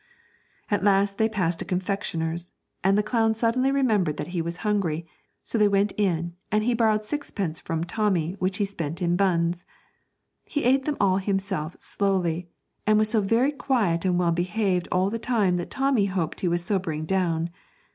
At 0.71 0.83
last 0.83 1.19
they 1.19 1.29
passed 1.29 1.61
a 1.61 1.65
confectioner's, 1.65 2.51
and 2.83 2.97
the 2.97 3.03
clown 3.03 3.35
suddenly 3.35 3.69
remembered 3.71 4.17
that 4.17 4.29
he 4.33 4.41
was 4.41 4.57
hungry, 4.65 5.05
so 5.43 5.59
they 5.59 5.67
went 5.67 5.91
in, 5.95 6.33
and 6.51 6.63
he 6.63 6.73
borrowed 6.73 7.05
sixpence 7.05 7.59
from 7.59 7.83
Tommy, 7.83 8.31
which 8.39 8.57
he 8.57 8.65
spent 8.65 8.99
in 9.03 9.15
buns. 9.15 9.63
He 10.47 10.63
ate 10.63 10.85
them 10.85 10.97
all 10.99 11.17
himself 11.17 11.75
slowly, 11.77 12.49
and 12.87 12.97
was 12.97 13.09
so 13.11 13.21
very 13.21 13.51
quiet 13.51 14.03
and 14.03 14.17
well 14.17 14.31
behaved 14.31 14.87
all 14.91 15.11
the 15.11 15.19
time 15.19 15.57
that 15.57 15.69
Tommy 15.69 16.05
hoped 16.07 16.39
he 16.39 16.47
was 16.47 16.63
sobering 16.65 17.05
down. 17.05 17.51